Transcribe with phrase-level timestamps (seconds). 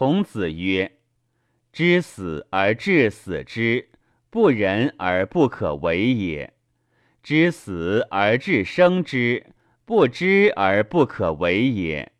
[0.00, 0.92] 孔子曰
[1.74, 3.90] ：“知死而致死之，
[4.30, 6.54] 不仁而不可为也；
[7.22, 9.44] 知死而致生之，
[9.84, 12.12] 不知而不可为也。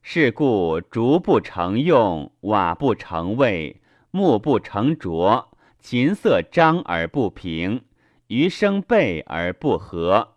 [0.00, 3.80] 是故竹不成用，瓦不成味，
[4.12, 5.46] 木不成琢，
[5.80, 7.82] 琴瑟张而不平，
[8.28, 10.36] 余生备而不和，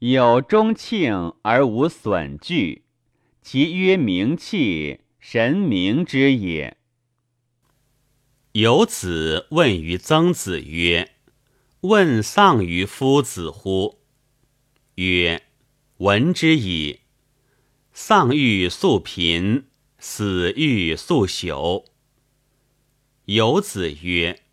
[0.00, 2.82] 有中庆而无损惧。
[3.40, 6.76] 其曰名器。”神明之也。
[8.52, 11.16] 有子问于曾子曰
[11.82, 13.98] ：“问丧于夫子乎？”
[14.94, 15.42] 曰
[15.98, 17.00] ：“闻之矣。
[17.92, 19.66] 丧欲速贫，
[19.98, 21.86] 死欲速朽。”
[23.26, 24.44] 有子曰：“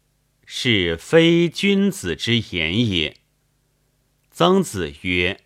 [0.43, 3.17] 是非君子之言也。”
[4.31, 5.41] 曾子曰：“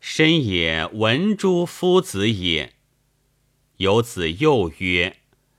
[0.00, 2.74] 深也闻诸夫子也。”
[3.78, 5.18] 有子又曰：“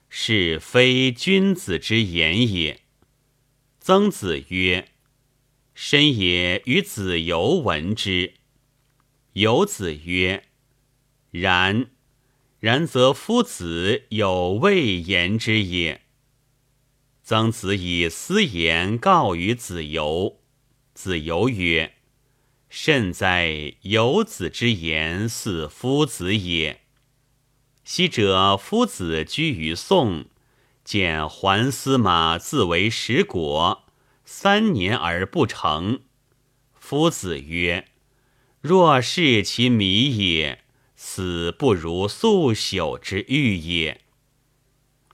[0.10, 2.82] 是非君子之言也。”
[3.80, 4.90] 曾子曰
[5.74, 8.34] ：“深也与子游闻之。”
[9.34, 10.44] 有子曰
[11.32, 11.92] ：“然，
[12.60, 16.02] 然则夫子有未言之也。”
[17.24, 20.42] 曾子以私言告于子游，
[20.94, 21.94] 子游曰
[22.68, 23.76] ：“甚哉！
[23.84, 26.79] 有子之言似夫子也。”
[27.92, 30.26] 昔者夫子居于宋，
[30.84, 33.86] 见桓司马自为食国，
[34.24, 36.02] 三年而不成。
[36.76, 37.88] 夫子曰
[38.62, 40.64] ：“若是其迷也，
[40.96, 44.02] 死不如速朽之欲也。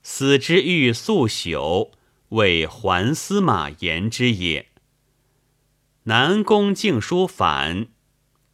[0.04, 1.92] 死之欲速朽，
[2.28, 4.68] 为桓司马言之也。”
[6.04, 7.88] 南宫敬书反，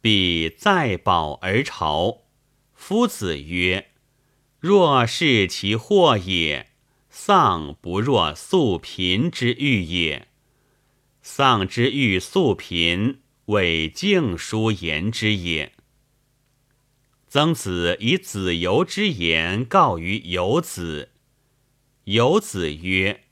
[0.00, 2.18] 必再保而朝。
[2.76, 3.88] 夫子曰。
[4.62, 6.70] 若是其祸也，
[7.10, 10.28] 丧不若速贫之欲也。
[11.20, 15.72] 丧之欲速贫，为敬书言之也。
[17.26, 21.10] 曾子以子游之言告于游子，
[22.04, 23.24] 游子曰：“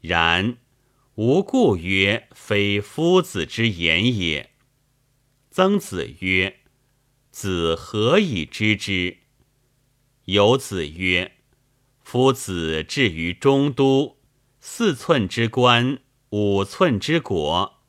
[0.00, 0.56] 然，
[1.16, 4.48] 吾故曰非夫子之言也。”
[5.52, 6.60] 曾子曰
[7.30, 9.18] ：“子何以知之？”
[10.26, 11.32] 有子曰
[12.04, 14.18] ：“夫子至于中都，
[14.60, 15.98] 四寸之官，
[16.30, 17.80] 五寸之国，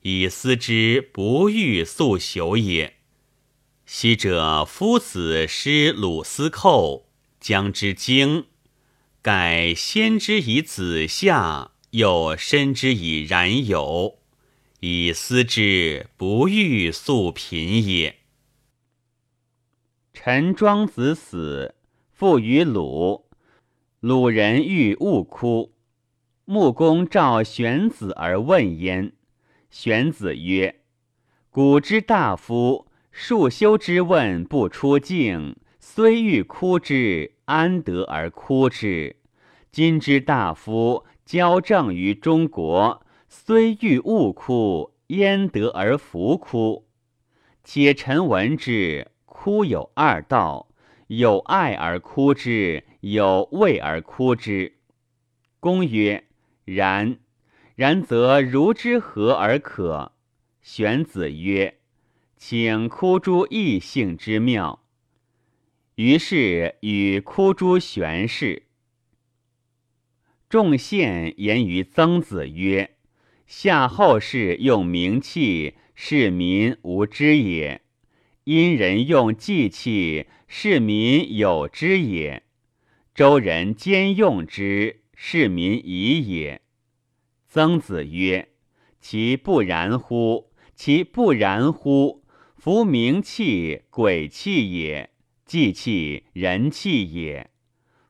[0.00, 2.96] 以思之不欲速朽也。
[3.84, 8.46] 昔者夫子失鲁司寇，将之京，
[9.20, 14.18] 盖先之以子夏，又申之以冉有，
[14.80, 18.15] 以思之不欲速贫也。”
[20.18, 21.74] 陈庄子死，
[22.10, 23.26] 父于鲁。
[24.00, 25.74] 鲁人欲勿哭。
[26.46, 29.12] 穆公召玄子而问焉。
[29.68, 30.80] 玄子曰
[31.50, 39.16] ：“古之大夫，数修之问不出境，虽欲哭之，安得而哭之？
[39.70, 46.88] 今之大夫，交政于中国，虽欲勿哭，焉得而弗哭？
[47.62, 49.08] 且臣闻之。”
[49.46, 50.74] 哭有二道，
[51.06, 54.78] 有爱而哭之，有畏而哭之。
[55.60, 56.24] 公曰：
[56.64, 57.18] 然。
[57.76, 60.10] 然则如之何而可？
[60.62, 61.78] 玄子曰：
[62.36, 64.82] 请哭诸异性之妙。
[65.94, 68.64] 于是与哭诸玄氏。
[70.48, 72.96] 众献言于曾子曰：
[73.46, 77.82] 夏后氏用名器，是民无知也。
[78.46, 82.42] 殷人用祭器，市民有之也；
[83.12, 86.60] 周人兼用之，市民疑也。
[87.48, 88.50] 曾子曰
[89.02, 90.52] ：“其不然乎？
[90.76, 92.22] 其不然乎？
[92.56, 95.08] 夫名器，鬼器也；
[95.44, 97.50] 祭器，人器也。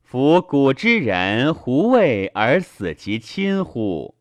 [0.02, 4.14] 夫古之人，胡为而死其亲乎？”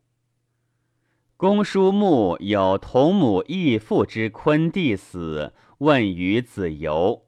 [1.36, 5.52] 公叔穆有同母异父之昆弟死。
[5.78, 7.26] 问于子游，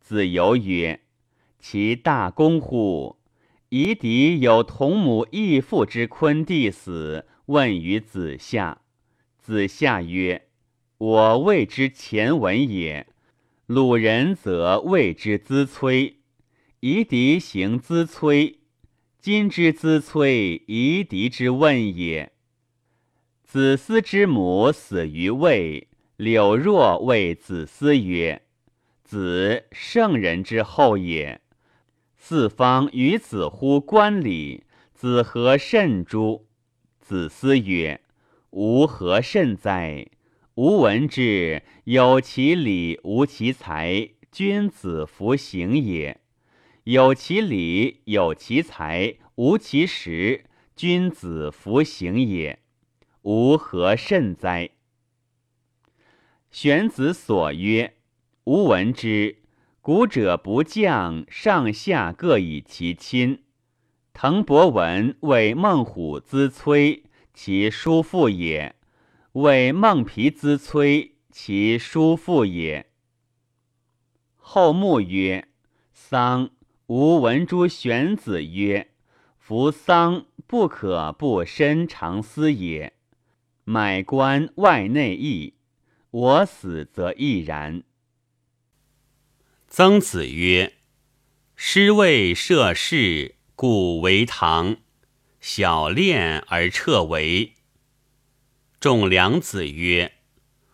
[0.00, 1.00] 子游曰
[1.58, 3.16] ：“其大公乎？”
[3.70, 8.82] 夷狄有同母异父之昆弟死，问于子夏，
[9.38, 10.48] 子夏曰
[10.98, 13.06] ：“我谓之前文也。
[13.66, 16.18] 鲁人则谓之资催，
[16.80, 18.60] 夷狄行资催，
[19.18, 22.32] 今之资催，夷狄之问也。
[23.42, 28.40] 子思之母死于魏。”柳若谓子思曰
[29.04, 31.42] ：“子圣人之后也，
[32.16, 34.64] 四方于子乎观礼，
[34.94, 36.46] 子何甚诸？”
[36.98, 38.00] 子思曰
[38.50, 40.06] ：“吾何甚哉？
[40.54, 46.16] 吾闻之，有其礼，无其才，君子弗行也；
[46.84, 52.58] 有其礼，有其才，无其实，君子弗行也。
[53.20, 54.70] 吾何甚哉？”
[56.58, 57.96] 玄子所曰
[58.44, 59.42] ：“吾闻之，
[59.82, 63.42] 古者不降，上下各以其亲。
[64.14, 67.04] 滕伯文为孟虎之崔，
[67.34, 68.74] 其叔父也；
[69.32, 72.86] 为孟皮之崔，其叔父也。”
[74.40, 75.48] 后穆曰
[75.92, 76.48] ：“丧，
[76.86, 78.92] 吾闻诸玄子曰
[79.36, 82.94] ：‘夫丧不可不深长思也。’
[83.64, 85.52] 买官外内义。”
[86.16, 87.82] 我死则亦然。
[89.68, 90.78] 曾子曰
[91.54, 94.76] ：“师谓涉世，故为堂；
[95.42, 97.52] 小练而彻为。”
[98.80, 100.14] 仲良子曰：“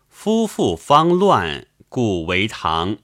[0.08, 2.98] 夫妇方乱，故为堂；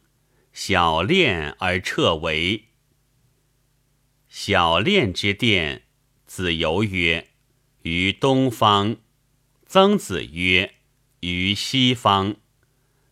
[0.53, 2.67] 小练而彻为。”
[4.31, 5.83] 小练之殿，
[6.25, 7.31] 子游曰
[7.83, 8.99] ：“于东方。”
[9.67, 10.78] 曾子曰。
[11.21, 12.37] 于西方，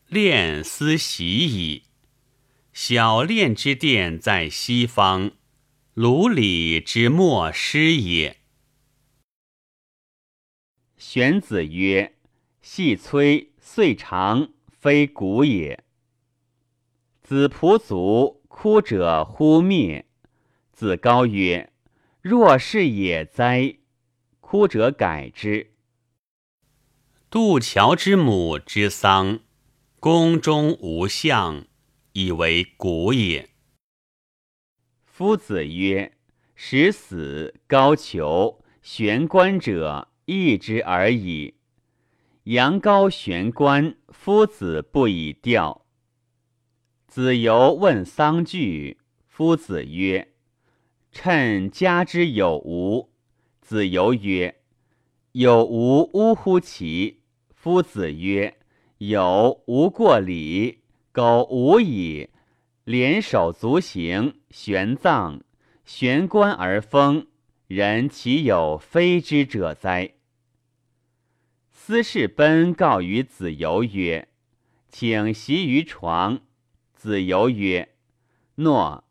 [0.06, 1.82] 练思习矣。
[2.72, 5.32] 小练之殿在西方，
[5.94, 8.36] 鲁礼之莫失也。
[10.96, 12.16] 玄子曰
[12.62, 15.82] ：“细崔岁长，非古也。”
[17.22, 20.06] 子仆卒，哭者忽灭。
[20.72, 21.72] 子高曰
[22.22, 23.78] ：“若是也哉！”
[24.40, 25.72] 哭者改之。
[27.28, 29.40] 杜桥之母之丧，
[29.98, 31.66] 宫中无相，
[32.12, 33.50] 以为古也。
[35.04, 36.16] 夫子曰
[36.54, 41.54] ：“使死高俅悬棺者，义之而已。
[42.44, 45.84] 阳高悬棺，夫子不以吊。”
[47.08, 50.32] 子游问丧具，夫子曰
[51.10, 53.10] ：“趁家之有无？”
[53.60, 54.60] 子游曰
[55.38, 57.20] ：“有无呜乎其？”
[57.52, 58.56] 夫子曰
[58.96, 60.78] ：“有无过礼，
[61.12, 62.30] 苟无矣。
[62.84, 65.42] 连手足行，玄葬，
[65.84, 67.26] 玄关而封，
[67.66, 70.14] 人其有非之者哉？”
[71.70, 74.28] 司士奔告于子游曰
[74.88, 76.40] ：“请席于床。”
[76.96, 77.90] 子游曰
[78.56, 79.04] ：“诺。”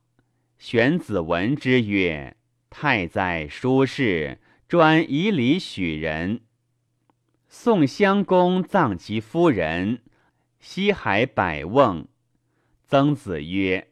[0.57, 2.36] 玄子闻之曰
[2.72, 4.39] ：“太宰舒适，
[4.75, 6.42] 专以礼许人。”
[7.48, 10.01] 宋襄公葬其夫人，
[10.60, 12.06] 西海百瓮。
[12.86, 13.88] 曾子曰：“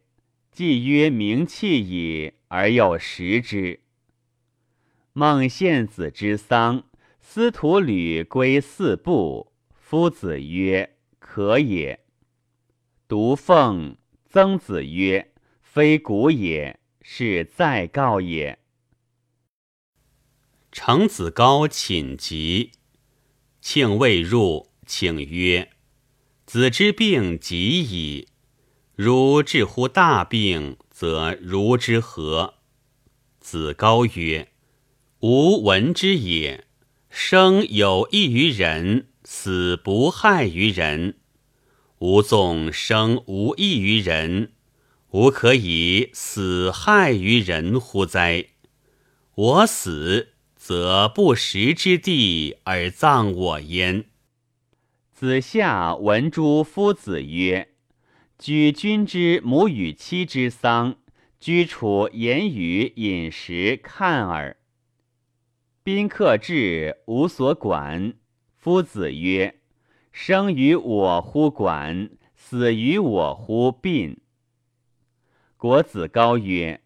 [0.52, 3.80] 既曰名器矣，而又食之。”
[5.14, 6.84] 孟献子之丧，
[7.22, 9.54] 司徒吕归四部。
[9.78, 12.02] 夫子曰：“可也。”
[13.08, 13.96] 独奉。
[14.26, 15.32] 曾子曰
[15.64, 18.60] ：“非古也，是在告也。”
[20.74, 22.72] 程子高寝疾。
[23.62, 25.70] 庆未入，请曰
[26.48, 28.28] ：“子之病极矣。
[28.96, 32.56] 如治乎大病，则如之何？”
[33.40, 34.50] 子高曰
[35.22, 36.66] ：“吾闻之也。
[37.08, 41.20] 生有益于人，死不害于人。
[42.00, 44.54] 吾纵生无益于人，
[45.12, 48.48] 吾可以死害于人乎哉？
[49.36, 50.30] 我死。”
[50.66, 54.06] 则不食之地而葬我焉。
[55.12, 57.74] 子夏闻诸夫子曰
[58.40, 60.96] ：“举君之母与妻之丧，
[61.38, 64.56] 居处言语饮食看耳。
[65.84, 68.14] 宾客至，无所管。”
[68.56, 69.60] 夫子曰
[70.14, 74.22] ：“生于我乎管，死于我乎殡。”
[75.58, 76.80] 国子高曰：“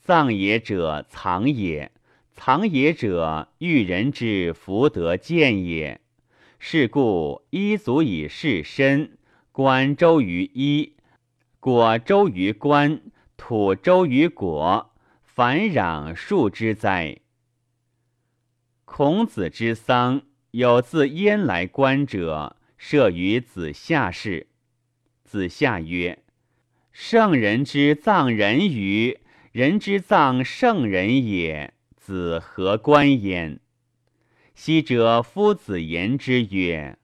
[0.00, 1.90] 葬也者，藏也。”
[2.36, 6.00] 藏也者，欲人之福德见也。
[6.58, 9.18] 是故一足以事身，
[9.50, 10.92] 官周于一，
[11.58, 13.00] 果周于官，
[13.36, 17.18] 土周于果，凡攘数之哉？
[18.84, 24.48] 孔子之丧，有自燕来观者，设于子夏氏。
[25.24, 26.22] 子夏曰
[26.92, 29.18] ：“圣人之葬人于
[29.52, 31.72] 人之葬圣人也。”
[32.06, 33.58] 子何观焉？
[34.54, 36.96] 昔者夫子言之曰：“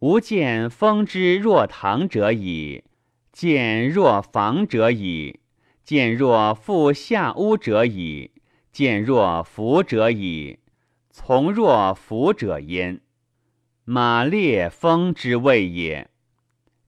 [0.00, 2.82] 吾见封之若堂者矣，
[3.30, 5.40] 见若房者矣。
[5.84, 8.30] 见若负下屋者矣，
[8.72, 10.60] 见若服者矣，
[11.10, 13.02] 从若服者焉。
[13.84, 16.08] 马列风之谓也。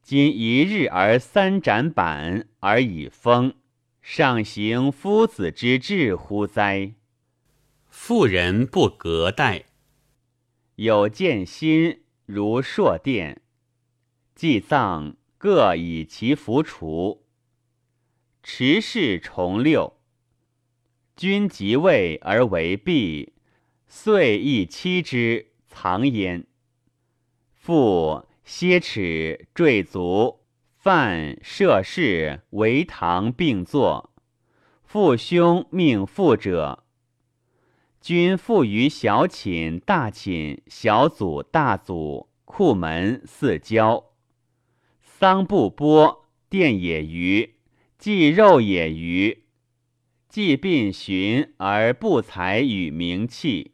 [0.03, 3.53] 今一日而三斩板而以风，
[4.01, 6.95] 上行夫子之志乎哉？
[7.91, 9.65] 妇人不隔代，
[10.77, 13.43] 有见心如朔殿，
[14.37, 17.27] 祭葬各以其服除。
[18.45, 19.99] 持事重六，
[21.17, 23.35] 君即位而为弊，
[23.89, 26.47] 遂亦妻之藏焉。
[27.53, 34.15] 父歇齿坠足，犯涉事为堂并坐。
[34.85, 36.85] 父兄命父者，
[38.01, 44.13] 君父于小寝、大寝、小祖、大祖、库门四郊，
[45.03, 47.57] 丧不播，殿也余，
[47.99, 49.45] 祭肉也余，
[50.29, 53.73] 祭病寻而不才与名器。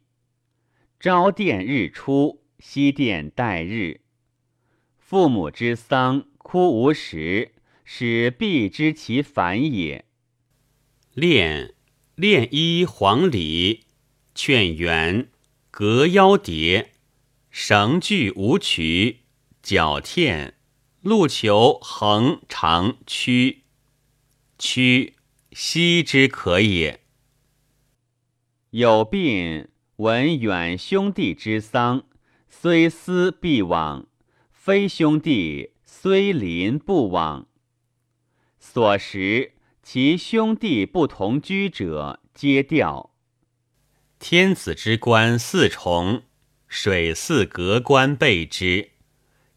[0.98, 2.42] 朝殿日出。
[2.58, 4.00] 西殿待日，
[4.96, 7.52] 父母之丧，哭无时，
[7.84, 10.06] 使必知其反也。
[11.12, 11.74] 练
[12.14, 13.82] 练衣黄鹂，
[14.36, 15.30] 劝圆
[15.70, 16.92] 隔腰叠，
[17.50, 19.22] 绳锯无曲，
[19.62, 20.52] 脚忝，
[21.00, 23.64] 路求横长曲，
[24.58, 25.14] 曲
[25.52, 27.00] 息之可也。
[28.70, 32.04] 有病闻远兄弟之丧。
[32.48, 34.06] 虽思必往，
[34.50, 37.48] 非兄弟虽邻不往。
[38.58, 43.15] 所食其兄弟不同居者，皆掉。
[44.18, 46.22] 天子之官四重，
[46.68, 48.90] 水四隔官备之，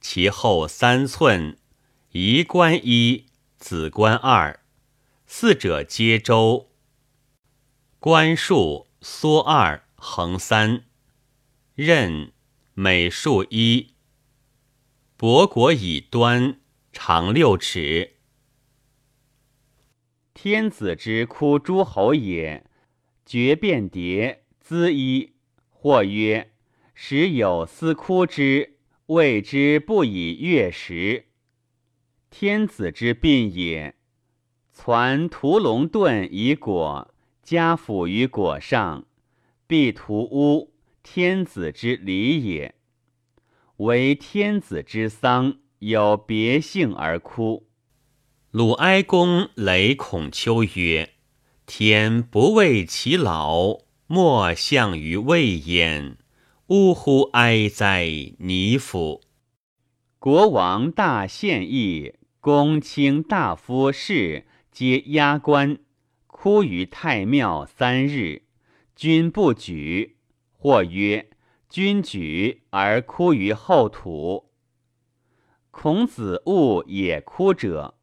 [0.01, 1.57] 其后三寸，
[2.11, 3.25] 仪官一，
[3.57, 4.59] 子官二，
[5.25, 6.69] 四者皆周。
[7.99, 10.83] 官数缩二，横三，
[11.75, 12.31] 任。
[12.75, 13.93] 每数一，
[15.17, 16.61] 博果以端，
[16.93, 18.13] 长六尺。
[20.33, 22.65] 天子之哭诸侯也，
[23.25, 25.33] 绝变蝶，咨一。
[25.71, 26.51] 或曰：
[26.93, 31.25] 时有司哭之，谓之不以月食。
[32.29, 33.95] 天子之病也，
[34.71, 37.11] 传屠龙盾以果，
[37.41, 39.07] 家斧于果上，
[39.65, 40.75] 必屠屋。
[41.01, 42.75] 天子之礼也，
[43.77, 47.65] 为天子之丧，有别姓而哭。
[48.51, 51.15] 鲁哀公雷孔丘曰
[51.65, 53.79] ：“天不畏其老，
[54.11, 56.17] 莫向于未焉。
[56.65, 58.07] 呜呼哀哉！
[58.39, 59.21] 尼夫！
[60.17, 65.77] 国王大献议，公卿大夫士皆压冠，
[66.25, 68.41] 哭于太庙三日，
[68.95, 70.17] 君不举。”
[70.57, 71.29] 或曰
[71.69, 74.49] ：“君举而哭于后土。”
[75.69, 77.93] 孔子恶也哭者，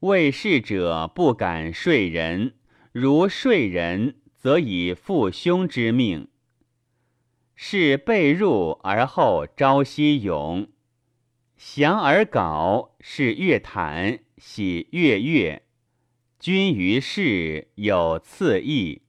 [0.00, 2.56] 为事者不敢睡人，
[2.92, 6.28] 如睡人，则以父兄之命。
[7.54, 10.68] 是被入而后朝夕勇，
[11.56, 15.62] 降而稿，是乐坦，喜乐乐。
[16.38, 19.02] 君于是有次意。